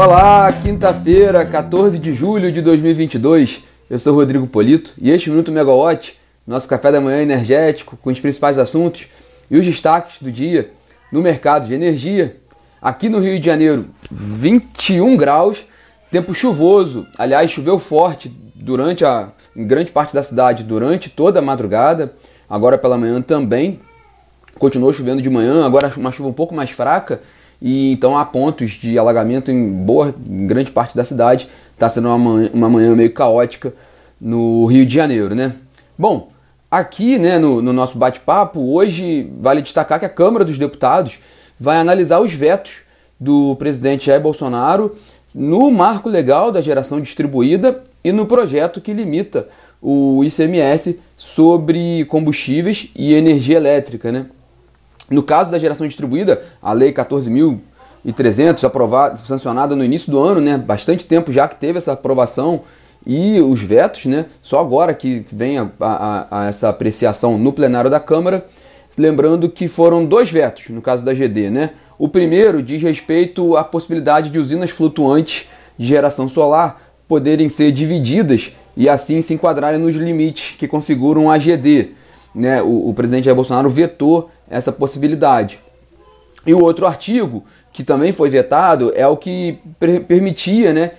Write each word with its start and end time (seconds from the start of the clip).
Olá, 0.00 0.52
quinta-feira, 0.52 1.44
14 1.44 1.98
de 1.98 2.14
julho 2.14 2.52
de 2.52 2.62
2022. 2.62 3.64
Eu 3.90 3.98
sou 3.98 4.14
Rodrigo 4.14 4.46
Polito 4.46 4.92
e 4.96 5.10
este 5.10 5.28
Minuto 5.28 5.50
Megawatt, 5.50 6.16
nosso 6.46 6.68
café 6.68 6.92
da 6.92 7.00
manhã 7.00 7.20
energético 7.20 7.96
com 7.96 8.08
os 8.08 8.20
principais 8.20 8.58
assuntos 8.58 9.08
e 9.50 9.58
os 9.58 9.66
destaques 9.66 10.22
do 10.22 10.30
dia 10.30 10.70
no 11.10 11.20
mercado 11.20 11.66
de 11.66 11.74
energia. 11.74 12.36
Aqui 12.80 13.08
no 13.08 13.18
Rio 13.18 13.40
de 13.40 13.44
Janeiro, 13.44 13.86
21 14.08 15.16
graus, 15.16 15.66
tempo 16.12 16.32
chuvoso. 16.32 17.04
Aliás, 17.18 17.50
choveu 17.50 17.80
forte 17.80 18.28
durante 18.54 19.04
a 19.04 19.30
em 19.56 19.66
grande 19.66 19.90
parte 19.90 20.14
da 20.14 20.22
cidade 20.22 20.62
durante 20.62 21.10
toda 21.10 21.40
a 21.40 21.42
madrugada. 21.42 22.14
Agora 22.48 22.78
pela 22.78 22.96
manhã 22.96 23.20
também 23.20 23.80
continuou 24.60 24.92
chovendo 24.92 25.20
de 25.20 25.28
manhã, 25.28 25.66
agora 25.66 25.92
uma 25.96 26.12
chuva 26.12 26.28
um 26.28 26.32
pouco 26.32 26.54
mais 26.54 26.70
fraca 26.70 27.20
e 27.60 27.92
então 27.92 28.16
há 28.16 28.24
pontos 28.24 28.72
de 28.72 28.98
alagamento 28.98 29.50
em 29.50 29.68
boa, 29.68 30.14
em 30.28 30.46
grande 30.46 30.70
parte 30.70 30.96
da 30.96 31.04
cidade. 31.04 31.48
Está 31.74 31.88
sendo 31.88 32.08
uma 32.08 32.18
manhã, 32.18 32.50
uma 32.52 32.68
manhã 32.68 32.94
meio 32.94 33.12
caótica 33.12 33.72
no 34.20 34.66
Rio 34.66 34.84
de 34.84 34.94
Janeiro, 34.94 35.34
né? 35.34 35.52
Bom, 35.96 36.30
aqui 36.70 37.18
né, 37.18 37.38
no, 37.38 37.62
no 37.62 37.72
nosso 37.72 37.98
bate-papo, 37.98 38.60
hoje 38.74 39.30
vale 39.40 39.62
destacar 39.62 39.98
que 39.98 40.06
a 40.06 40.08
Câmara 40.08 40.44
dos 40.44 40.58
Deputados 40.58 41.18
vai 41.58 41.78
analisar 41.78 42.20
os 42.20 42.32
vetos 42.32 42.82
do 43.18 43.56
presidente 43.56 44.06
Jair 44.06 44.20
Bolsonaro 44.20 44.96
no 45.34 45.70
marco 45.70 46.08
legal 46.08 46.50
da 46.50 46.60
geração 46.60 47.00
distribuída 47.00 47.82
e 48.02 48.12
no 48.12 48.26
projeto 48.26 48.80
que 48.80 48.92
limita 48.92 49.48
o 49.80 50.22
ICMS 50.24 50.98
sobre 51.16 52.04
combustíveis 52.06 52.90
e 52.94 53.14
energia 53.14 53.56
elétrica, 53.56 54.10
né? 54.10 54.26
No 55.10 55.22
caso 55.22 55.50
da 55.50 55.58
geração 55.58 55.86
distribuída, 55.86 56.42
a 56.62 56.72
Lei 56.72 56.92
14.300, 56.92 58.64
aprovada, 58.64 59.18
sancionada 59.26 59.74
no 59.74 59.84
início 59.84 60.10
do 60.10 60.18
ano, 60.18 60.40
né? 60.40 60.58
Bastante 60.58 61.06
tempo 61.06 61.32
já 61.32 61.48
que 61.48 61.56
teve 61.56 61.78
essa 61.78 61.92
aprovação 61.92 62.62
e 63.06 63.40
os 63.40 63.62
vetos, 63.62 64.06
né? 64.06 64.26
Só 64.42 64.60
agora 64.60 64.92
que 64.92 65.24
vem 65.32 65.58
a, 65.58 65.68
a, 65.80 66.26
a 66.42 66.46
essa 66.48 66.68
apreciação 66.68 67.38
no 67.38 67.52
plenário 67.52 67.90
da 67.90 67.98
Câmara. 67.98 68.44
Lembrando 68.96 69.48
que 69.48 69.68
foram 69.68 70.04
dois 70.04 70.30
vetos 70.30 70.68
no 70.70 70.82
caso 70.82 71.04
da 71.04 71.14
GD, 71.14 71.50
né? 71.50 71.70
O 71.98 72.08
primeiro 72.08 72.62
diz 72.62 72.82
respeito 72.82 73.56
à 73.56 73.64
possibilidade 73.64 74.30
de 74.30 74.38
usinas 74.38 74.70
flutuantes 74.70 75.48
de 75.76 75.86
geração 75.86 76.28
solar 76.28 76.82
poderem 77.08 77.48
ser 77.48 77.72
divididas 77.72 78.52
e 78.76 78.88
assim 78.88 79.20
se 79.22 79.34
enquadrarem 79.34 79.80
nos 79.80 79.96
limites 79.96 80.54
que 80.56 80.68
configuram 80.68 81.30
a 81.30 81.38
GD. 81.38 81.90
Né? 82.34 82.62
O, 82.62 82.90
o 82.90 82.94
presidente 82.94 83.24
Jair 83.24 83.34
Bolsonaro 83.34 83.68
vetou 83.68 84.30
essa 84.50 84.72
possibilidade. 84.72 85.60
E 86.46 86.54
o 86.54 86.62
outro 86.62 86.86
artigo, 86.86 87.44
que 87.72 87.84
também 87.84 88.12
foi 88.12 88.30
vetado, 88.30 88.92
é 88.94 89.06
o 89.06 89.16
que 89.16 89.58
permitia 90.06 90.72
né, 90.72 90.92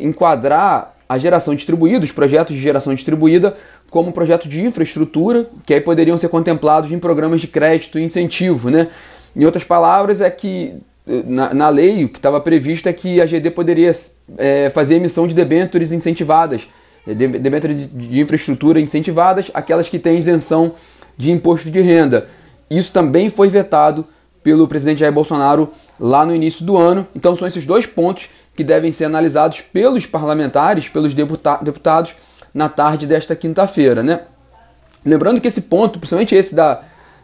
enquadrar 0.00 0.94
a 1.08 1.18
geração 1.18 1.54
distribuída, 1.54 2.04
os 2.04 2.12
projetos 2.12 2.56
de 2.56 2.60
geração 2.60 2.94
distribuída, 2.94 3.56
como 3.90 4.12
projeto 4.12 4.48
de 4.48 4.64
infraestrutura, 4.64 5.48
que 5.64 5.72
aí 5.72 5.80
poderiam 5.80 6.18
ser 6.18 6.28
contemplados 6.28 6.90
em 6.90 6.98
programas 6.98 7.40
de 7.40 7.46
crédito 7.46 7.98
e 7.98 8.02
incentivo. 8.02 8.70
Né? 8.70 8.88
Em 9.34 9.44
outras 9.44 9.62
palavras, 9.62 10.20
é 10.20 10.28
que 10.28 10.74
na, 11.06 11.54
na 11.54 11.68
lei 11.68 12.04
o 12.04 12.08
que 12.08 12.18
estava 12.18 12.40
previsto 12.40 12.88
é 12.88 12.92
que 12.92 13.20
a 13.20 13.26
GD 13.26 13.50
poderia 13.50 13.92
é, 14.36 14.70
fazer 14.70 14.96
emissão 14.96 15.26
de 15.28 15.34
debêntures 15.34 15.92
incentivadas, 15.92 16.68
debêntures 17.06 17.88
de, 17.88 18.08
de 18.08 18.20
infraestrutura 18.20 18.80
incentivadas, 18.80 19.50
aquelas 19.54 19.88
que 19.88 19.98
têm 19.98 20.18
isenção 20.18 20.74
de 21.16 21.30
imposto 21.30 21.70
de 21.70 21.80
renda. 21.80 22.28
Isso 22.70 22.92
também 22.92 23.30
foi 23.30 23.48
vetado 23.48 24.06
pelo 24.42 24.68
presidente 24.68 25.00
Jair 25.00 25.12
Bolsonaro 25.12 25.72
lá 25.98 26.24
no 26.24 26.34
início 26.34 26.64
do 26.64 26.76
ano. 26.76 27.06
Então 27.14 27.36
são 27.36 27.48
esses 27.48 27.66
dois 27.66 27.86
pontos 27.86 28.28
que 28.54 28.64
devem 28.64 28.90
ser 28.92 29.04
analisados 29.04 29.60
pelos 29.60 30.06
parlamentares, 30.06 30.88
pelos 30.88 31.14
deputados, 31.14 32.14
na 32.54 32.68
tarde 32.68 33.06
desta 33.06 33.36
quinta-feira. 33.36 34.02
Né? 34.02 34.20
Lembrando 35.04 35.40
que 35.40 35.48
esse 35.48 35.62
ponto, 35.62 35.98
principalmente 35.98 36.34
esse 36.34 36.54
da, 36.54 36.80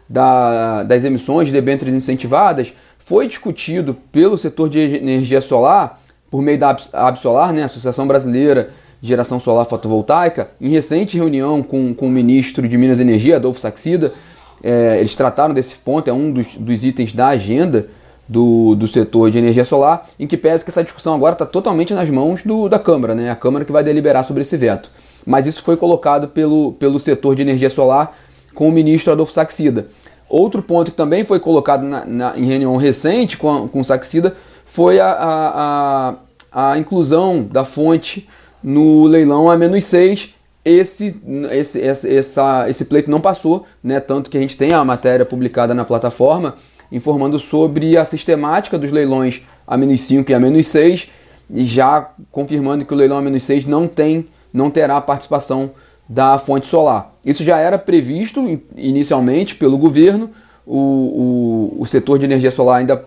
da, 0.07 0.83
das 0.83 1.03
emissões 1.03 1.47
de 1.47 1.53
debêntures 1.53 1.93
incentivadas, 1.93 2.73
foi 2.99 3.27
discutido 3.27 3.95
pelo 4.11 4.37
setor 4.37 4.69
de 4.69 4.79
energia 4.79 5.41
solar, 5.41 5.99
por 6.29 6.41
meio 6.41 6.57
da 6.57 6.75
Absolar, 6.93 7.51
né, 7.51 7.63
Associação 7.63 8.07
Brasileira 8.07 8.69
de 9.01 9.07
Geração 9.07 9.39
Solar 9.39 9.65
Fotovoltaica, 9.65 10.51
em 10.61 10.69
recente 10.69 11.17
reunião 11.17 11.61
com, 11.61 11.93
com 11.93 12.07
o 12.07 12.09
ministro 12.09 12.67
de 12.67 12.77
Minas 12.77 12.99
e 12.99 13.01
Energia, 13.01 13.35
Adolfo 13.35 13.59
Saxida, 13.59 14.13
é, 14.63 14.97
eles 14.99 15.15
trataram 15.15 15.53
desse 15.53 15.75
ponto, 15.75 16.09
é 16.09 16.13
um 16.13 16.31
dos, 16.31 16.55
dos 16.55 16.83
itens 16.85 17.11
da 17.11 17.27
agenda 17.27 17.89
do, 18.27 18.73
do 18.75 18.87
setor 18.87 19.29
de 19.29 19.37
energia 19.37 19.65
solar, 19.65 20.07
em 20.17 20.25
que 20.25 20.37
pese 20.37 20.63
que 20.63 20.71
essa 20.71 20.83
discussão 20.83 21.13
agora 21.13 21.33
está 21.33 21.45
totalmente 21.45 21.93
nas 21.93 22.09
mãos 22.09 22.43
do, 22.43 22.69
da 22.69 22.79
Câmara, 22.79 23.13
né? 23.13 23.29
a 23.29 23.35
Câmara 23.35 23.65
que 23.65 23.71
vai 23.71 23.83
deliberar 23.83 24.23
sobre 24.23 24.41
esse 24.41 24.55
veto. 24.55 24.89
Mas 25.25 25.45
isso 25.45 25.61
foi 25.61 25.75
colocado 25.75 26.29
pelo, 26.29 26.73
pelo 26.73 26.99
setor 26.99 27.35
de 27.35 27.41
energia 27.41 27.69
solar 27.69 28.17
com 28.55 28.69
o 28.69 28.71
ministro 28.71 29.11
Adolfo 29.11 29.33
Saxida. 29.33 29.87
Outro 30.29 30.63
ponto 30.63 30.91
que 30.91 30.97
também 30.97 31.23
foi 31.23 31.39
colocado 31.39 31.83
na, 31.83 32.05
na, 32.05 32.37
em 32.37 32.45
reunião 32.45 32.75
recente 32.77 33.37
com, 33.37 33.67
com 33.67 33.81
o 33.81 33.85
Saxida 33.85 34.35
foi 34.65 34.99
a, 34.99 35.11
a, 35.11 36.15
a, 36.51 36.71
a 36.71 36.77
inclusão 36.79 37.43
da 37.43 37.65
fonte 37.65 38.27
no 38.63 39.05
leilão 39.05 39.51
A-6 39.51 40.29
esse, 40.65 41.15
esse, 41.51 41.81
essa, 41.81 42.69
esse 42.69 42.85
pleito 42.85 43.11
não 43.11 43.19
passou, 43.19 43.65
né? 43.83 43.99
tanto 43.99 44.29
que 44.29 44.37
a 44.37 44.41
gente 44.41 44.57
tem 44.57 44.73
a 44.73 44.83
matéria 44.83 45.25
publicada 45.25 45.73
na 45.73 45.83
plataforma 45.83 46.55
informando 46.91 47.39
sobre 47.39 47.97
a 47.97 48.05
sistemática 48.05 48.77
dos 48.77 48.91
leilões 48.91 49.41
A-5 49.67 50.29
e 50.29 50.33
A-6 50.33 51.09
e 51.49 51.65
já 51.65 52.11
confirmando 52.31 52.85
que 52.85 52.93
o 52.93 52.97
leilão 52.97 53.17
A-6 53.17 53.65
não, 53.65 53.87
tem, 53.87 54.27
não 54.53 54.69
terá 54.69 55.01
participação 55.01 55.71
da 56.07 56.37
fonte 56.37 56.67
solar. 56.67 57.13
Isso 57.25 57.43
já 57.43 57.57
era 57.57 57.77
previsto 57.77 58.61
inicialmente 58.77 59.55
pelo 59.55 59.77
governo, 59.77 60.29
o, 60.65 61.73
o, 61.77 61.81
o 61.81 61.85
setor 61.85 62.17
de 62.17 62.25
energia 62.25 62.51
solar 62.51 62.77
ainda 62.77 63.03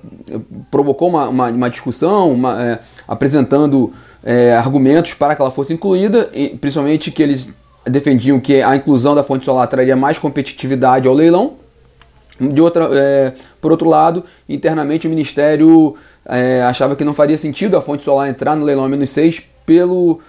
provocou 0.71 1.09
uma, 1.09 1.29
uma, 1.29 1.49
uma 1.49 1.71
discussão, 1.71 2.33
uma, 2.33 2.63
é, 2.63 2.79
apresentando 3.09 3.93
é, 4.27 4.57
argumentos 4.57 5.15
para 5.15 5.37
que 5.37 5.41
ela 5.41 5.53
fosse 5.53 5.73
incluída, 5.73 6.29
principalmente 6.61 7.13
que 7.13 7.23
eles 7.23 7.49
defendiam 7.85 8.41
que 8.41 8.61
a 8.61 8.75
inclusão 8.75 9.15
da 9.15 9.23
fonte 9.23 9.45
solar 9.45 9.69
traria 9.69 9.95
mais 9.95 10.19
competitividade 10.19 11.07
ao 11.07 11.15
leilão. 11.15 11.55
De 12.41 12.61
outra, 12.61 12.91
é, 12.93 13.33
por 13.61 13.71
outro 13.71 13.89
lado, 13.89 14.25
internamente 14.49 15.07
o 15.07 15.11
Ministério 15.11 15.95
é, 16.27 16.61
achava 16.63 16.97
que 16.97 17.05
não 17.05 17.15
faria 17.15 17.39
sentido 17.39 17.77
a 17.77 17.81
fonte 17.81 18.05
solar 18.05 18.29
entrar 18.29 18.57
no 18.57 18.65
leilão 18.65 18.89
menos 18.89 19.11
6 19.11 19.45
pelo, 19.65 20.21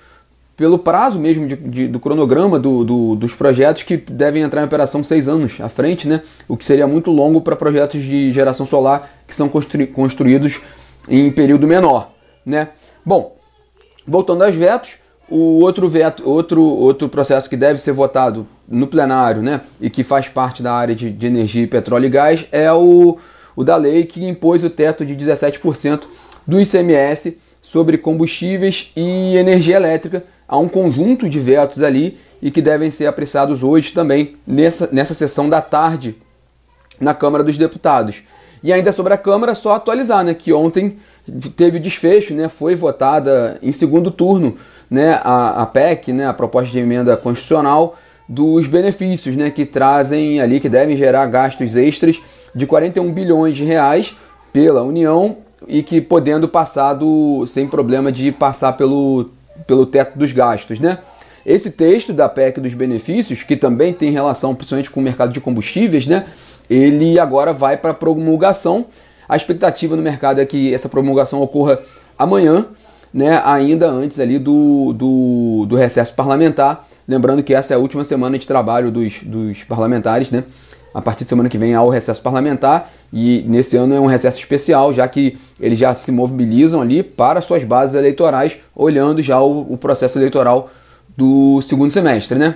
pelo 0.55 0.77
prazo 0.77 1.17
mesmo 1.17 1.47
de, 1.47 1.55
de, 1.55 1.87
do 1.87 1.99
cronograma 1.99 2.59
do, 2.59 2.85
do, 2.85 3.15
dos 3.15 3.33
projetos 3.33 3.81
que 3.81 3.97
devem 3.97 4.43
entrar 4.43 4.61
em 4.61 4.65
operação 4.65 5.03
seis 5.03 5.27
anos 5.27 5.59
à 5.59 5.67
frente, 5.67 6.07
né? 6.07 6.21
o 6.47 6.55
que 6.55 6.63
seria 6.63 6.87
muito 6.87 7.09
longo 7.09 7.41
para 7.41 7.55
projetos 7.55 8.01
de 8.03 8.31
geração 8.31 8.65
solar 8.65 9.09
que 9.27 9.35
são 9.35 9.49
constru, 9.49 9.87
construídos 9.87 10.61
em 11.09 11.31
período 11.31 11.67
menor. 11.67 12.11
Né? 12.45 12.69
Bom, 13.03 13.36
Voltando 14.07 14.43
aos 14.43 14.55
vetos, 14.55 14.95
o 15.29 15.59
outro 15.59 15.89
veto, 15.89 16.27
outro, 16.27 16.61
outro 16.61 17.09
processo 17.09 17.49
que 17.49 17.57
deve 17.57 17.79
ser 17.79 17.91
votado 17.91 18.47
no 18.67 18.87
plenário, 18.87 19.41
né, 19.41 19.61
e 19.81 19.89
que 19.89 20.03
faz 20.03 20.29
parte 20.29 20.63
da 20.63 20.73
área 20.73 20.95
de, 20.95 21.11
de 21.11 21.27
energia, 21.27 21.67
petróleo 21.67 22.05
e 22.05 22.09
gás, 22.09 22.45
é 22.51 22.71
o, 22.71 23.17
o 23.55 23.63
da 23.63 23.75
lei 23.75 24.05
que 24.05 24.25
impôs 24.25 24.63
o 24.63 24.69
teto 24.69 25.05
de 25.05 25.15
17% 25.15 26.03
do 26.47 26.61
ICMS 26.61 27.37
sobre 27.61 27.97
combustíveis 27.97 28.91
e 28.95 29.35
energia 29.35 29.75
elétrica. 29.75 30.23
Há 30.47 30.57
um 30.57 30.69
conjunto 30.69 31.27
de 31.27 31.39
vetos 31.39 31.83
ali 31.83 32.17
e 32.41 32.49
que 32.49 32.61
devem 32.61 32.89
ser 32.89 33.07
apreciados 33.07 33.63
hoje 33.63 33.91
também 33.91 34.37
nessa, 34.47 34.87
nessa 34.93 35.13
sessão 35.13 35.49
da 35.49 35.61
tarde 35.61 36.15
na 36.99 37.13
Câmara 37.13 37.43
dos 37.43 37.57
Deputados. 37.57 38.23
E 38.63 38.71
ainda 38.71 38.91
sobre 38.91 39.13
a 39.13 39.17
Câmara, 39.17 39.53
só 39.53 39.75
atualizar 39.75 40.23
né, 40.23 40.33
que 40.33 40.53
ontem 40.53 40.97
teve 41.55 41.77
o 41.77 41.79
desfecho, 41.79 42.33
né, 42.33 42.47
foi 42.47 42.75
votada 42.75 43.59
em 43.61 43.71
segundo 43.71 44.09
turno 44.11 44.55
né, 44.89 45.19
a, 45.23 45.63
a 45.63 45.65
PEC, 45.65 46.13
né, 46.13 46.27
a 46.27 46.33
proposta 46.33 46.71
de 46.71 46.79
emenda 46.79 47.15
constitucional 47.17 47.97
dos 48.27 48.67
benefícios 48.67 49.35
né, 49.35 49.49
que 49.49 49.65
trazem 49.65 50.41
ali, 50.41 50.59
que 50.59 50.69
devem 50.69 50.97
gerar 50.97 51.25
gastos 51.27 51.75
extras 51.75 52.21
de 52.53 52.65
41 52.65 53.11
bilhões 53.11 53.55
de 53.55 53.63
reais 53.63 54.15
pela 54.51 54.83
União 54.83 55.37
e 55.67 55.81
que 55.81 56.01
podendo 56.01 56.47
passar 56.47 56.93
do, 56.93 57.45
sem 57.47 57.67
problema 57.67 58.11
de 58.11 58.31
passar 58.31 58.73
pelo, 58.73 59.29
pelo 59.65 59.85
teto 59.85 60.17
dos 60.17 60.31
gastos. 60.31 60.79
Né? 60.79 60.97
Esse 61.45 61.71
texto 61.71 62.11
da 62.11 62.27
PEC 62.27 62.59
dos 62.59 62.73
benefícios, 62.73 63.43
que 63.43 63.55
também 63.55 63.93
tem 63.93 64.11
relação 64.11 64.53
principalmente 64.53 64.91
com 64.91 64.99
o 64.99 65.03
mercado 65.03 65.31
de 65.31 65.39
combustíveis, 65.39 66.05
né, 66.05 66.25
ele 66.69 67.17
agora 67.17 67.53
vai 67.53 67.77
para 67.77 67.93
promulgação 67.93 68.85
a 69.27 69.35
expectativa 69.35 69.95
no 69.95 70.01
mercado 70.01 70.39
é 70.39 70.45
que 70.45 70.73
essa 70.73 70.87
promulgação 70.87 71.41
ocorra 71.41 71.79
amanhã, 72.17 72.65
né, 73.13 73.41
ainda 73.43 73.89
antes 73.89 74.19
ali 74.19 74.37
do, 74.39 74.93
do, 74.93 75.65
do 75.67 75.75
recesso 75.75 76.13
parlamentar. 76.13 76.87
Lembrando 77.07 77.41
que 77.41 77.53
essa 77.53 77.73
é 77.73 77.75
a 77.75 77.79
última 77.79 78.03
semana 78.03 78.37
de 78.37 78.45
trabalho 78.45 78.91
dos, 78.91 79.23
dos 79.23 79.63
parlamentares, 79.63 80.29
né? 80.29 80.43
A 80.93 81.01
partir 81.01 81.23
de 81.23 81.29
semana 81.29 81.47
que 81.47 81.57
vem 81.57 81.73
há 81.73 81.81
o 81.81 81.89
recesso 81.89 82.21
parlamentar 82.21 82.91
E 83.13 83.45
nesse 83.47 83.77
ano 83.77 83.93
é 83.93 83.99
um 83.99 84.05
recesso 84.05 84.37
especial, 84.39 84.93
já 84.93 85.07
que 85.07 85.37
eles 85.59 85.79
já 85.79 85.93
se 85.93 86.11
mobilizam 86.11 86.81
ali 86.81 87.03
para 87.03 87.39
suas 87.39 87.63
bases 87.63 87.95
eleitorais, 87.95 88.57
olhando 88.75 89.21
já 89.21 89.39
o, 89.39 89.73
o 89.73 89.77
processo 89.77 90.17
eleitoral 90.17 90.69
do 91.15 91.61
segundo 91.61 91.91
semestre, 91.91 92.37
né? 92.37 92.55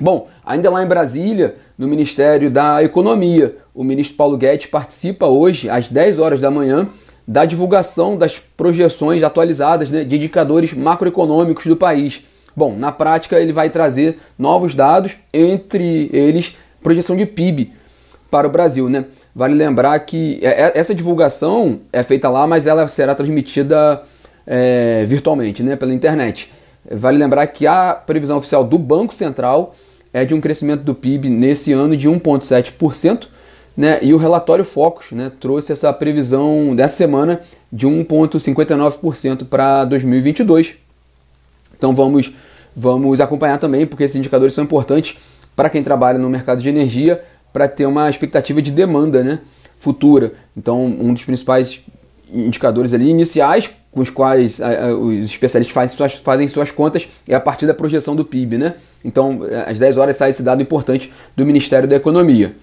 Bom, 0.00 0.28
ainda 0.44 0.70
lá 0.70 0.82
em 0.82 0.86
Brasília, 0.86 1.54
no 1.78 1.86
Ministério 1.86 2.50
da 2.50 2.82
Economia, 2.82 3.56
o 3.74 3.82
ministro 3.82 4.16
Paulo 4.16 4.36
Guedes 4.36 4.66
participa 4.66 5.26
hoje, 5.26 5.68
às 5.68 5.88
10 5.88 6.18
horas 6.18 6.40
da 6.40 6.50
manhã, 6.50 6.88
da 7.26 7.44
divulgação 7.44 8.16
das 8.16 8.38
projeções 8.38 9.22
atualizadas 9.22 9.90
né, 9.90 10.04
de 10.04 10.16
indicadores 10.16 10.72
macroeconômicos 10.72 11.66
do 11.66 11.76
país. 11.76 12.22
Bom, 12.54 12.76
na 12.76 12.92
prática 12.92 13.40
ele 13.40 13.52
vai 13.52 13.70
trazer 13.70 14.18
novos 14.38 14.74
dados, 14.74 15.16
entre 15.32 16.10
eles 16.12 16.54
projeção 16.82 17.16
de 17.16 17.24
PIB 17.24 17.72
para 18.30 18.46
o 18.46 18.50
Brasil, 18.50 18.88
né? 18.88 19.06
Vale 19.34 19.54
lembrar 19.54 19.98
que 20.00 20.38
é, 20.42 20.64
é, 20.64 20.72
essa 20.78 20.94
divulgação 20.94 21.80
é 21.92 22.02
feita 22.02 22.28
lá, 22.28 22.46
mas 22.46 22.66
ela 22.66 22.86
será 22.88 23.14
transmitida 23.14 24.02
é, 24.46 25.04
virtualmente, 25.06 25.62
né, 25.62 25.76
pela 25.76 25.94
internet. 25.94 26.52
Vale 26.90 27.16
lembrar 27.16 27.46
que 27.46 27.66
a 27.66 27.94
previsão 27.94 28.38
oficial 28.38 28.64
do 28.64 28.78
Banco 28.78 29.14
Central 29.14 29.74
é 30.12 30.24
de 30.24 30.34
um 30.34 30.40
crescimento 30.40 30.82
do 30.82 30.94
PIB 30.94 31.30
nesse 31.30 31.72
ano 31.72 31.96
de 31.96 32.08
1,7%, 32.10 33.28
né, 33.76 33.98
e 34.02 34.12
o 34.12 34.16
relatório 34.16 34.64
Focus 34.64 35.12
né, 35.12 35.32
trouxe 35.40 35.72
essa 35.72 35.92
previsão 35.92 36.74
dessa 36.76 36.96
semana 36.96 37.40
de 37.72 37.86
1,59% 37.86 39.46
para 39.46 39.84
2022. 39.84 40.74
Então 41.76 41.94
vamos, 41.94 42.32
vamos 42.76 43.20
acompanhar 43.20 43.58
também, 43.58 43.86
porque 43.86 44.04
esses 44.04 44.16
indicadores 44.16 44.54
são 44.54 44.64
importantes 44.64 45.16
para 45.56 45.70
quem 45.70 45.82
trabalha 45.82 46.18
no 46.18 46.28
mercado 46.28 46.60
de 46.60 46.68
energia, 46.68 47.22
para 47.52 47.68
ter 47.68 47.86
uma 47.86 48.08
expectativa 48.08 48.62
de 48.62 48.70
demanda 48.70 49.22
né, 49.22 49.40
futura. 49.76 50.32
Então, 50.56 50.84
um 50.84 51.12
dos 51.12 51.24
principais 51.24 51.80
indicadores 52.32 52.94
ali 52.94 53.08
iniciais 53.08 53.70
com 53.90 54.00
os 54.00 54.08
quais 54.08 54.58
os 54.98 55.24
especialistas 55.24 55.74
fazem 55.74 55.96
suas, 55.96 56.14
fazem 56.14 56.48
suas 56.48 56.70
contas 56.70 57.06
é 57.28 57.34
a 57.34 57.40
partir 57.40 57.66
da 57.66 57.74
projeção 57.74 58.16
do 58.16 58.24
PIB, 58.24 58.56
né? 58.56 58.74
Então, 59.04 59.40
às 59.66 59.78
10 59.78 59.98
horas 59.98 60.16
sai 60.16 60.30
esse 60.30 60.42
dado 60.42 60.62
importante 60.62 61.12
do 61.36 61.44
Ministério 61.44 61.86
da 61.86 61.96
Economia. 61.96 62.56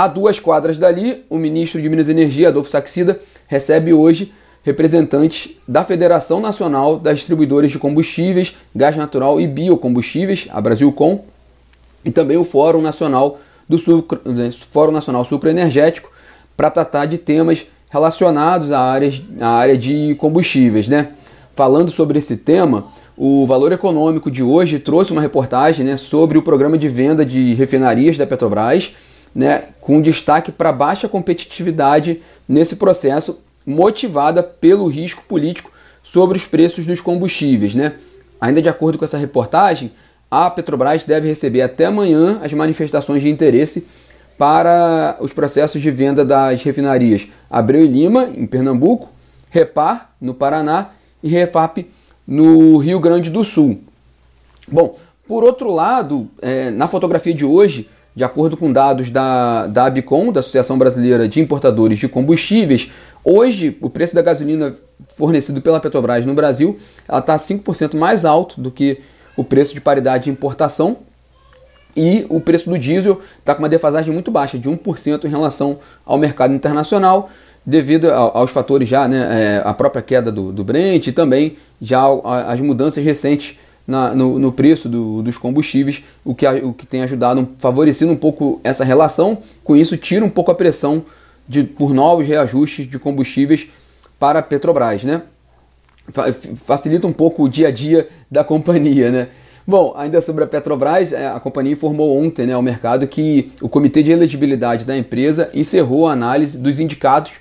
A 0.00 0.06
duas 0.06 0.38
quadras 0.38 0.78
dali, 0.78 1.24
o 1.28 1.36
ministro 1.36 1.82
de 1.82 1.88
Minas 1.88 2.06
e 2.06 2.12
Energia, 2.12 2.50
Adolfo 2.50 2.70
Saxida, 2.70 3.18
recebe 3.48 3.92
hoje 3.92 4.32
representantes 4.62 5.56
da 5.66 5.82
Federação 5.82 6.40
Nacional 6.40 7.00
das 7.00 7.16
Distribuidoras 7.18 7.72
de 7.72 7.80
Combustíveis, 7.80 8.54
Gás 8.72 8.96
Natural 8.96 9.40
e 9.40 9.48
Biocombustíveis, 9.48 10.46
a 10.52 10.60
Brasilcom, 10.60 11.24
e 12.04 12.12
também 12.12 12.36
o 12.36 12.44
Fórum 12.44 12.80
Nacional 12.80 13.40
do 13.68 13.76
Sucro, 13.76 14.20
né, 14.24 14.52
Fórum 14.70 14.92
Nacional 14.92 15.24
Sucroenergético, 15.24 16.12
para 16.56 16.70
tratar 16.70 17.06
de 17.06 17.18
temas 17.18 17.66
relacionados 17.90 18.70
à 18.70 18.78
área, 18.78 19.10
à 19.40 19.48
área 19.48 19.76
de 19.76 20.14
combustíveis. 20.14 20.86
Né? 20.86 21.08
Falando 21.56 21.90
sobre 21.90 22.20
esse 22.20 22.36
tema, 22.36 22.86
o 23.16 23.44
Valor 23.48 23.72
Econômico 23.72 24.30
de 24.30 24.44
hoje 24.44 24.78
trouxe 24.78 25.10
uma 25.10 25.20
reportagem 25.20 25.84
né, 25.84 25.96
sobre 25.96 26.38
o 26.38 26.42
programa 26.42 26.78
de 26.78 26.86
venda 26.86 27.26
de 27.26 27.52
refinarias 27.54 28.16
da 28.16 28.28
Petrobras, 28.28 28.94
né, 29.34 29.64
com 29.80 30.00
destaque 30.00 30.50
para 30.50 30.72
baixa 30.72 31.08
competitividade 31.08 32.22
nesse 32.48 32.76
processo, 32.76 33.38
motivada 33.66 34.42
pelo 34.42 34.86
risco 34.86 35.22
político 35.28 35.70
sobre 36.02 36.38
os 36.38 36.46
preços 36.46 36.86
dos 36.86 37.00
combustíveis. 37.00 37.74
Né? 37.74 37.94
Ainda 38.40 38.62
de 38.62 38.68
acordo 38.68 38.98
com 38.98 39.04
essa 39.04 39.18
reportagem, 39.18 39.92
a 40.30 40.50
Petrobras 40.50 41.04
deve 41.04 41.28
receber 41.28 41.62
até 41.62 41.86
amanhã 41.86 42.40
as 42.42 42.52
manifestações 42.52 43.22
de 43.22 43.28
interesse 43.28 43.86
para 44.36 45.16
os 45.20 45.32
processos 45.32 45.80
de 45.82 45.90
venda 45.90 46.24
das 46.24 46.62
refinarias 46.62 47.28
Abreu 47.50 47.84
e 47.84 47.88
Lima, 47.88 48.30
em 48.34 48.46
Pernambuco, 48.46 49.10
Repar, 49.50 50.12
no 50.20 50.34
Paraná, 50.34 50.90
e 51.22 51.28
Refap, 51.28 51.86
no 52.26 52.76
Rio 52.78 53.00
Grande 53.00 53.30
do 53.30 53.44
Sul. 53.44 53.80
Bom, 54.70 54.96
por 55.26 55.42
outro 55.42 55.72
lado, 55.72 56.28
é, 56.40 56.70
na 56.70 56.86
fotografia 56.86 57.34
de 57.34 57.44
hoje, 57.44 57.88
de 58.18 58.24
acordo 58.24 58.56
com 58.56 58.72
dados 58.72 59.10
da, 59.10 59.68
da 59.68 59.84
ABCOM, 59.84 60.32
da 60.32 60.40
Associação 60.40 60.76
Brasileira 60.76 61.28
de 61.28 61.40
Importadores 61.40 61.98
de 61.98 62.08
Combustíveis, 62.08 62.90
hoje 63.22 63.78
o 63.80 63.88
preço 63.88 64.12
da 64.12 64.20
gasolina 64.20 64.74
fornecido 65.14 65.62
pela 65.62 65.78
Petrobras 65.78 66.26
no 66.26 66.34
Brasil 66.34 66.76
está 67.02 67.36
5% 67.36 67.96
mais 67.96 68.24
alto 68.24 68.60
do 68.60 68.72
que 68.72 69.00
o 69.36 69.44
preço 69.44 69.72
de 69.72 69.80
paridade 69.80 70.24
de 70.24 70.30
importação, 70.30 70.96
e 71.96 72.26
o 72.28 72.40
preço 72.40 72.68
do 72.68 72.76
diesel 72.76 73.20
está 73.38 73.54
com 73.54 73.62
uma 73.62 73.68
defasagem 73.68 74.12
muito 74.12 74.32
baixa, 74.32 74.58
de 74.58 74.68
1% 74.68 75.24
em 75.24 75.28
relação 75.28 75.78
ao 76.04 76.18
mercado 76.18 76.52
internacional, 76.52 77.30
devido 77.64 78.10
aos 78.10 78.50
fatores 78.50 78.88
já, 78.88 79.06
né, 79.06 79.28
é, 79.30 79.62
a 79.64 79.72
própria 79.72 80.02
queda 80.02 80.32
do, 80.32 80.50
do 80.50 80.64
Brent 80.64 81.06
e 81.06 81.12
também 81.12 81.56
já 81.80 82.02
as 82.48 82.58
mudanças 82.58 83.04
recentes 83.04 83.56
na, 83.88 84.14
no, 84.14 84.38
no, 84.38 84.52
preço 84.52 84.86
do, 84.86 85.22
dos 85.22 85.38
combustíveis, 85.38 86.04
o 86.22 86.34
que, 86.34 86.46
o 86.46 86.74
que 86.74 86.86
tem 86.86 87.00
ajudado, 87.00 87.48
favorecido 87.56 88.12
um 88.12 88.16
pouco 88.16 88.60
essa 88.62 88.84
relação. 88.84 89.38
Com 89.64 89.74
isso, 89.74 89.96
tira 89.96 90.22
um 90.22 90.28
pouco 90.28 90.50
a 90.50 90.54
pressão 90.54 91.06
de, 91.48 91.64
por 91.64 91.94
novos 91.94 92.26
reajustes 92.26 92.86
de 92.86 92.98
combustíveis 92.98 93.66
para 94.18 94.40
a 94.40 94.42
Petrobras, 94.42 95.04
né? 95.04 95.22
Facilita 96.56 97.06
um 97.06 97.12
pouco 97.12 97.44
o 97.44 97.48
dia 97.48 97.68
a 97.68 97.70
dia 97.70 98.06
da 98.30 98.44
companhia, 98.44 99.10
né? 99.10 99.28
Bom, 99.66 99.94
ainda 99.96 100.20
sobre 100.20 100.44
a 100.44 100.46
Petrobras, 100.46 101.12
é, 101.12 101.26
a 101.26 101.40
companhia 101.40 101.72
informou 101.72 102.18
ontem 102.22 102.46
né, 102.46 102.54
ao 102.54 102.62
mercado 102.62 103.06
que 103.06 103.52
o 103.60 103.68
Comitê 103.68 104.02
de 104.02 104.10
Elegibilidade 104.10 104.84
da 104.84 104.96
empresa 104.96 105.50
encerrou 105.52 106.06
a 106.06 106.12
análise 106.12 106.58
dos 106.58 106.80
indicados 106.80 107.32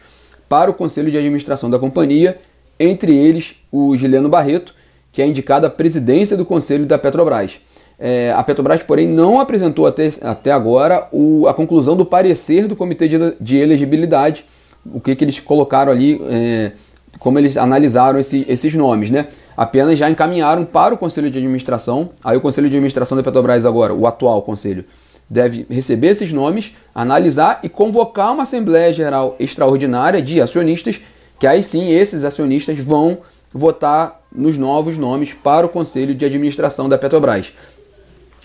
para 0.47 0.71
o 0.71 0.73
Conselho 0.73 1.11
de 1.11 1.17
Administração 1.17 1.69
da 1.69 1.79
companhia, 1.79 2.37
entre 2.79 3.15
eles 3.15 3.55
o 3.71 3.95
Gileno 3.95 4.27
Barreto, 4.27 4.75
que 5.17 5.21
é 5.23 5.25
indicado 5.25 5.65
à 5.65 5.69
presidência 5.71 6.37
do 6.37 6.45
Conselho 6.45 6.85
da 6.85 6.95
Petrobras. 6.95 7.59
É, 7.97 8.31
a 8.37 8.43
Petrobras, 8.43 8.83
porém, 8.83 9.07
não 9.07 9.39
apresentou 9.39 9.87
até, 9.87 10.07
até 10.21 10.51
agora 10.51 11.07
o, 11.11 11.47
a 11.47 11.55
conclusão 11.55 11.97
do 11.97 12.05
parecer 12.05 12.67
do 12.67 12.75
Comitê 12.75 13.07
de, 13.07 13.17
de 13.41 13.57
Elegibilidade, 13.57 14.45
o 14.85 14.99
que, 14.99 15.15
que 15.15 15.23
eles 15.23 15.39
colocaram 15.39 15.91
ali, 15.91 16.21
é, 16.29 16.73
como 17.17 17.39
eles 17.39 17.57
analisaram 17.57 18.19
esse, 18.19 18.45
esses 18.47 18.75
nomes, 18.75 19.09
né? 19.09 19.25
apenas 19.57 19.97
já 19.97 20.07
encaminharam 20.07 20.63
para 20.63 20.93
o 20.93 20.97
Conselho 20.99 21.31
de 21.31 21.39
Administração. 21.39 22.11
Aí 22.23 22.37
o 22.37 22.41
Conselho 22.41 22.69
de 22.69 22.75
Administração 22.75 23.17
da 23.17 23.23
Petrobras 23.23 23.65
agora, 23.65 23.95
o 23.95 24.05
atual 24.05 24.43
conselho, 24.43 24.85
deve 25.27 25.65
receber 25.67 26.09
esses 26.09 26.31
nomes, 26.31 26.75
analisar 26.93 27.61
e 27.63 27.69
convocar 27.69 28.33
uma 28.33 28.43
Assembleia 28.43 28.93
Geral 28.93 29.35
Extraordinária 29.39 30.21
de 30.21 30.39
acionistas, 30.39 31.01
que 31.39 31.47
aí 31.47 31.63
sim 31.63 31.89
esses 31.89 32.23
acionistas 32.23 32.77
vão 32.77 33.17
votar 33.51 34.26
nos 34.37 34.57
novos 34.57 34.97
nomes 34.97 35.33
para 35.33 35.65
o 35.65 35.69
Conselho 35.69 36.13
de 36.13 36.23
Administração 36.23 36.87
da 36.87 36.97
Petrobras. 36.97 37.51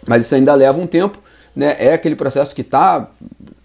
Mas 0.06 0.24
isso 0.24 0.34
ainda 0.34 0.54
leva 0.54 0.80
um 0.80 0.86
tempo, 0.86 1.18
né? 1.54 1.76
É 1.78 1.92
aquele 1.92 2.16
processo 2.16 2.54
que 2.54 2.64
tá, 2.64 3.08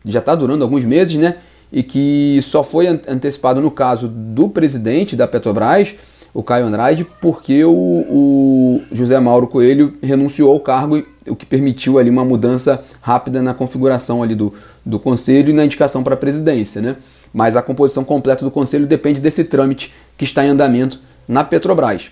já 0.06 0.20
está 0.20 0.36
durando 0.36 0.64
alguns 0.64 0.84
meses, 0.84 1.16
né? 1.16 1.38
E 1.72 1.82
que 1.82 2.40
só 2.44 2.64
foi 2.64 2.88
antecipado 2.88 3.62
no 3.62 3.72
caso 3.72 4.08
do 4.08 4.50
presidente 4.50 5.16
da 5.16 5.28
Petrobras, 5.28 5.96
o 6.34 6.44
Caio 6.44 6.68
Andrade, 6.68 7.06
porque 7.20 7.66
o, 7.66 7.72
o, 7.72 8.82
José 8.92 9.20
Mauro 9.20 9.48
Coelho 9.48 9.94
renunciou 10.04 10.52
ao 10.52 10.60
cargo, 10.60 11.04
o 11.28 11.36
que 11.36 11.46
permitiu 11.46 11.98
ali 11.98 12.10
uma 12.10 12.24
mudança 12.24 12.84
rápida 13.02 13.42
na 13.42 13.54
configuração 13.54 14.22
ali 14.22 14.36
do, 14.36 14.54
do 14.86 15.00
conselho 15.00 15.50
e 15.50 15.54
na 15.54 15.66
indicação 15.66 16.04
para 16.04 16.14
a 16.14 16.18
presidência, 16.18 16.82
né? 16.82 16.96
Mas 17.34 17.56
a 17.56 17.62
composição 17.62 18.04
completa 18.04 18.46
do 18.46 18.52
conselho 18.52 18.86
depende 18.86 19.20
desse 19.20 19.44
trâmite 19.44 19.94
que 20.18 20.26
está 20.26 20.46
em 20.46 20.50
andamento 20.50 21.00
na 21.28 21.44
Petrobras. 21.44 22.12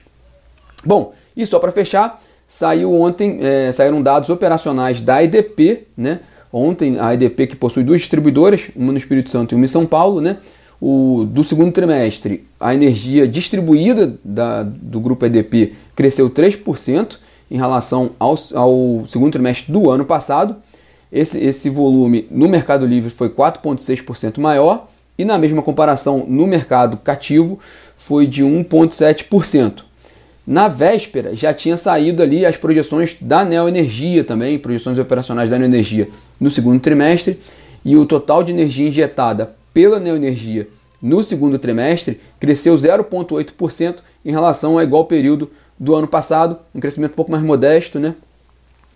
Bom, 0.83 1.13
e 1.35 1.45
só 1.45 1.59
para 1.59 1.71
fechar, 1.71 2.21
saiu 2.47 2.93
ontem, 2.93 3.39
é, 3.41 3.71
saíram 3.71 4.01
dados 4.01 4.29
operacionais 4.29 5.01
da 5.01 5.23
EDP, 5.23 5.87
né? 5.95 6.19
Ontem 6.51 6.97
a 6.99 7.13
EDP 7.13 7.47
que 7.47 7.55
possui 7.55 7.83
duas 7.83 7.99
distribuidoras, 7.99 8.69
uma 8.75 8.91
no 8.91 8.97
Espírito 8.97 9.29
Santo 9.29 9.53
e 9.53 9.55
uma 9.55 9.65
em 9.65 9.67
São 9.67 9.85
Paulo, 9.85 10.21
né? 10.21 10.37
o, 10.79 11.25
do 11.25 11.43
segundo 11.43 11.71
trimestre, 11.71 12.45
a 12.59 12.73
energia 12.73 13.27
distribuída 13.27 14.17
da, 14.23 14.63
do 14.63 14.99
grupo 14.99 15.25
EDP 15.25 15.73
cresceu 15.95 16.29
3% 16.29 17.17
em 17.49 17.57
relação 17.57 18.11
ao, 18.19 18.37
ao 18.53 19.05
segundo 19.07 19.31
trimestre 19.31 19.71
do 19.71 19.89
ano 19.89 20.05
passado. 20.05 20.57
Esse, 21.11 21.43
esse 21.43 21.69
volume 21.69 22.27
no 22.29 22.47
Mercado 22.49 22.85
Livre 22.85 23.09
foi 23.09 23.29
4,6% 23.29 24.39
maior 24.39 24.87
e 25.17 25.23
na 25.23 25.37
mesma 25.37 25.61
comparação 25.61 26.25
no 26.27 26.45
mercado 26.45 26.97
cativo 26.97 27.59
foi 27.97 28.27
de 28.27 28.43
1,7%. 28.43 29.83
Na 30.45 30.67
véspera 30.67 31.35
já 31.35 31.53
tinha 31.53 31.75
saído 31.75 32.21
ali 32.21 32.45
as 32.45 32.55
projeções 32.55 33.17
da 33.19 33.43
Neoenergia 33.43 34.23
também, 34.23 34.59
projeções 34.59 34.99
operacionais 34.99 35.49
da 35.49 35.57
Neoenergia 35.57 36.09
no 36.39 36.51
segundo 36.51 36.79
trimestre, 36.79 37.39
e 37.83 37.95
o 37.97 38.05
total 38.05 38.43
de 38.43 38.51
energia 38.51 38.87
injetada 38.87 39.55
pela 39.73 39.99
Neoenergia 39.99 40.67
no 41.01 41.23
segundo 41.23 41.57
trimestre 41.57 42.19
cresceu 42.39 42.75
0,8% 42.75 43.97
em 44.23 44.31
relação 44.31 44.73
ao 44.73 44.83
igual 44.83 45.05
período 45.05 45.49
do 45.79 45.95
ano 45.95 46.07
passado, 46.07 46.57
um 46.73 46.79
crescimento 46.79 47.11
um 47.11 47.15
pouco 47.15 47.31
mais 47.31 47.43
modesto, 47.43 47.99
né? 47.99 48.15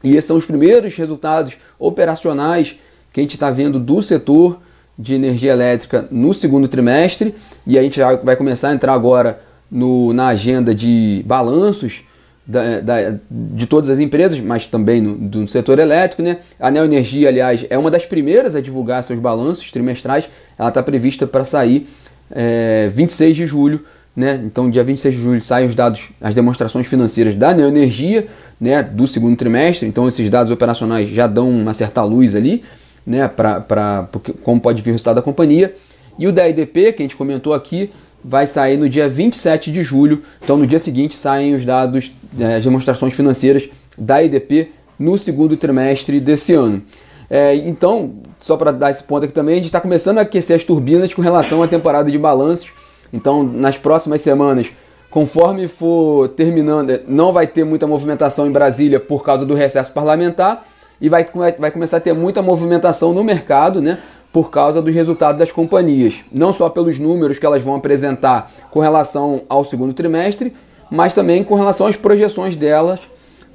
E 0.03 0.15
esses 0.15 0.25
são 0.25 0.37
os 0.37 0.45
primeiros 0.45 0.95
resultados 0.95 1.57
operacionais 1.77 2.79
que 3.11 3.19
a 3.19 3.23
gente 3.23 3.33
está 3.33 3.51
vendo 3.51 3.79
do 3.79 4.01
setor 4.01 4.59
de 4.97 5.13
energia 5.13 5.51
elétrica 5.51 6.07
no 6.09 6.33
segundo 6.33 6.67
trimestre 6.67 7.35
e 7.65 7.77
a 7.77 7.81
gente 7.81 7.97
já 7.97 8.15
vai 8.15 8.35
começar 8.35 8.69
a 8.69 8.73
entrar 8.73 8.93
agora 8.93 9.41
no, 9.71 10.13
na 10.13 10.27
agenda 10.27 10.73
de 10.73 11.23
balanços 11.25 12.03
da, 12.45 12.79
da, 12.79 13.15
de 13.29 13.67
todas 13.67 13.89
as 13.89 13.99
empresas, 13.99 14.39
mas 14.39 14.65
também 14.65 15.01
no, 15.01 15.15
do 15.15 15.47
setor 15.47 15.77
elétrico. 15.77 16.23
Né? 16.23 16.37
A 16.59 16.71
Neo 16.71 16.85
Energia, 16.85 17.29
aliás, 17.29 17.65
é 17.69 17.77
uma 17.77 17.91
das 17.91 18.05
primeiras 18.05 18.55
a 18.55 18.61
divulgar 18.61 19.03
seus 19.03 19.19
balanços 19.19 19.71
trimestrais. 19.71 20.27
Ela 20.57 20.69
está 20.69 20.81
prevista 20.81 21.27
para 21.27 21.45
sair 21.45 21.87
é, 22.31 22.89
26 22.91 23.37
de 23.37 23.45
julho. 23.45 23.85
Né? 24.15 24.41
Então, 24.43 24.69
dia 24.69 24.83
26 24.83 25.15
de 25.15 25.21
julho 25.21 25.41
saem 25.43 25.67
os 25.67 25.75
dados, 25.75 26.09
as 26.19 26.33
demonstrações 26.33 26.87
financeiras 26.87 27.35
da 27.35 27.53
Neo 27.53 27.67
Energia 27.67 28.27
né, 28.59 28.83
do 28.83 29.07
segundo 29.07 29.37
trimestre. 29.37 29.87
Então, 29.87 30.07
esses 30.07 30.29
dados 30.29 30.51
operacionais 30.51 31.07
já 31.07 31.27
dão 31.27 31.49
uma 31.49 31.73
certa 31.73 32.01
luz 32.03 32.35
ali, 32.35 32.63
né, 33.05 33.27
para 33.27 34.09
como 34.43 34.59
pode 34.59 34.81
vir 34.81 34.89
o 34.89 34.93
resultado 34.93 35.15
da 35.15 35.21
companhia. 35.21 35.73
E 36.17 36.27
o 36.27 36.33
da 36.33 36.49
EDP, 36.49 36.93
que 36.93 37.01
a 37.01 37.03
gente 37.03 37.15
comentou 37.15 37.53
aqui, 37.53 37.91
vai 38.23 38.47
sair 38.47 38.77
no 38.77 38.89
dia 38.89 39.07
27 39.07 39.71
de 39.71 39.83
julho. 39.83 40.21
Então, 40.41 40.57
no 40.57 40.67
dia 40.67 40.79
seguinte, 40.79 41.15
saem 41.15 41.55
os 41.55 41.65
dados, 41.65 42.11
é, 42.39 42.55
as 42.55 42.63
demonstrações 42.63 43.13
financeiras 43.13 43.69
da 43.97 44.23
EDP 44.23 44.71
no 44.97 45.17
segundo 45.17 45.55
trimestre 45.55 46.19
desse 46.19 46.53
ano. 46.53 46.81
É, 47.29 47.55
então, 47.55 48.15
só 48.39 48.57
para 48.57 48.71
dar 48.71 48.89
esse 48.89 49.03
ponto 49.03 49.23
aqui 49.23 49.33
também, 49.33 49.53
a 49.53 49.57
gente 49.57 49.67
está 49.67 49.79
começando 49.79 50.17
a 50.17 50.21
aquecer 50.21 50.55
as 50.55 50.63
turbinas 50.63 51.13
com 51.13 51.21
relação 51.21 51.61
à 51.61 51.67
temporada 51.67 52.09
de 52.09 52.17
balanços. 52.17 52.71
Então, 53.13 53.43
nas 53.43 53.77
próximas 53.77 54.21
semanas, 54.21 54.71
conforme 55.09 55.67
for 55.67 56.29
terminando, 56.29 56.99
não 57.07 57.31
vai 57.31 57.47
ter 57.47 57.63
muita 57.63 57.87
movimentação 57.87 58.47
em 58.47 58.51
Brasília 58.51 58.99
por 58.99 59.23
causa 59.23 59.45
do 59.45 59.53
recesso 59.53 59.91
parlamentar 59.91 60.65
e 61.01 61.07
vai, 61.07 61.25
vai 61.57 61.71
começar 61.71 61.97
a 61.97 62.01
ter 62.01 62.13
muita 62.13 62.41
movimentação 62.41 63.13
no 63.13 63.23
mercado, 63.23 63.81
né? 63.81 63.99
Por 64.31 64.49
causa 64.49 64.81
dos 64.81 64.93
resultados 64.93 65.39
das 65.39 65.51
companhias, 65.51 66.23
não 66.31 66.53
só 66.53 66.69
pelos 66.69 66.99
números 66.99 67.39
que 67.39 67.45
elas 67.45 67.63
vão 67.63 67.75
apresentar 67.75 68.51
com 68.69 68.79
relação 68.79 69.41
ao 69.49 69.65
segundo 69.65 69.93
trimestre, 69.93 70.53
mas 70.91 71.13
também 71.13 71.43
com 71.43 71.55
relação 71.55 71.87
às 71.87 71.95
projeções 71.95 72.55
delas 72.55 72.99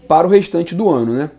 para 0.09 0.27
o 0.27 0.31
restante 0.31 0.75
do 0.75 0.91
ano, 0.91 1.13
né? 1.13 1.31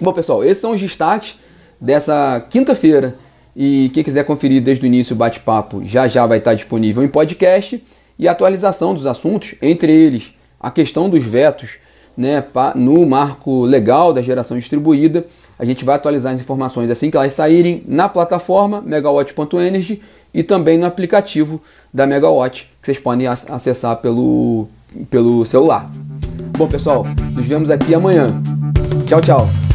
Bom, 0.00 0.12
pessoal, 0.12 0.44
esses 0.44 0.58
são 0.58 0.72
os 0.72 0.80
destaques 0.80 1.38
dessa 1.80 2.44
quinta-feira. 2.50 3.16
E 3.54 3.90
quem 3.94 4.04
quiser 4.04 4.24
conferir 4.24 4.62
desde 4.62 4.84
o 4.84 4.86
início 4.86 5.14
o 5.14 5.16
bate-papo 5.16 5.82
já 5.82 6.06
já 6.06 6.26
vai 6.26 6.38
estar 6.38 6.52
disponível 6.52 7.02
em 7.02 7.08
podcast 7.08 7.82
e 8.18 8.28
atualização 8.28 8.92
dos 8.94 9.06
assuntos, 9.06 9.54
entre 9.62 9.90
eles 9.92 10.34
a 10.60 10.70
questão 10.70 11.08
dos 11.08 11.22
vetos 11.22 11.78
né, 12.16 12.42
no 12.74 13.04
marco 13.06 13.64
legal 13.64 14.12
da 14.12 14.22
geração 14.22 14.56
distribuída 14.58 15.24
a 15.58 15.64
gente 15.64 15.84
vai 15.84 15.96
atualizar 15.96 16.34
as 16.34 16.40
informações 16.40 16.90
assim 16.90 17.10
que 17.10 17.16
elas 17.16 17.32
saírem 17.32 17.82
na 17.86 18.08
plataforma 18.08 18.82
megawatt.energy 18.82 20.02
e 20.34 20.42
também 20.42 20.76
no 20.76 20.84
aplicativo 20.84 21.62
da 21.92 22.06
Megawatt, 22.06 22.70
que 22.80 22.86
vocês 22.86 22.98
podem 22.98 23.26
acessar 23.26 23.96
pelo, 23.96 24.68
pelo 25.08 25.46
celular. 25.46 25.90
Bom, 26.58 26.68
pessoal, 26.68 27.06
nos 27.32 27.46
vemos 27.46 27.70
aqui 27.70 27.94
amanhã. 27.94 28.34
Tchau, 29.06 29.22
tchau. 29.22 29.65